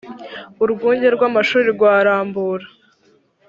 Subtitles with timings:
[0.63, 2.65] urwunge rw’amashuri rwa rambura